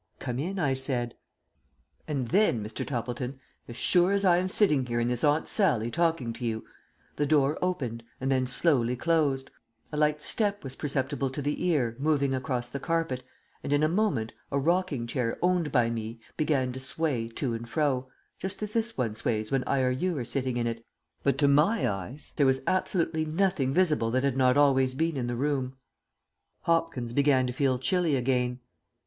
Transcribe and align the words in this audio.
"'Come 0.17 0.39
in,' 0.39 0.57
I 0.57 0.73
said. 0.73 1.13
"And 2.07 2.29
then, 2.29 2.63
Mr. 2.63 2.83
Toppleton, 2.83 3.39
as 3.67 3.75
sure 3.75 4.11
as 4.11 4.25
I 4.25 4.37
am 4.37 4.47
sitting 4.47 4.83
here 4.87 4.99
in 4.99 5.09
this 5.09 5.23
Aunt 5.23 5.47
Sallie 5.47 5.91
talking 5.91 6.33
to 6.33 6.43
you, 6.43 6.65
the 7.17 7.27
door 7.27 7.55
opened 7.61 8.01
and 8.19 8.31
then 8.31 8.47
slowly 8.47 8.95
closed, 8.95 9.51
a 9.91 9.97
light 9.97 10.19
step 10.19 10.63
was 10.63 10.75
perceptible 10.75 11.29
to 11.29 11.39
the 11.39 11.63
ear, 11.67 11.95
moving 11.99 12.33
across 12.33 12.67
the 12.67 12.79
carpet, 12.79 13.21
and 13.63 13.71
in 13.71 13.83
a 13.83 13.87
moment 13.87 14.33
a 14.51 14.57
rocking 14.57 15.05
chair 15.05 15.37
owned 15.39 15.71
by 15.71 15.91
me 15.91 16.19
began 16.35 16.71
to 16.71 16.79
sway 16.79 17.27
to 17.27 17.53
and 17.53 17.69
fro, 17.69 18.09
just 18.39 18.63
as 18.63 18.73
this 18.73 18.97
one 18.97 19.13
sways 19.13 19.51
when 19.51 19.63
I 19.65 19.81
or 19.81 19.91
you 19.91 20.17
are 20.17 20.25
sitting 20.25 20.57
in 20.57 20.65
it, 20.65 20.83
but 21.21 21.37
to 21.37 21.47
my 21.47 21.87
eyes 21.87 22.33
there 22.37 22.47
was 22.47 22.61
absolutely 22.65 23.23
nothing 23.23 23.71
visible 23.71 24.09
that 24.09 24.23
had 24.23 24.35
not 24.35 24.57
always 24.57 24.95
been 24.95 25.15
in 25.15 25.27
the 25.27 25.35
room." 25.35 25.75
Hopkins 26.61 27.13
began 27.13 27.45
to 27.45 27.53
feel 27.53 27.77
chilly 27.77 28.15
again. 28.15 28.61